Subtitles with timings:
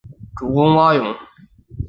[0.35, 1.15] 主攻蛙泳。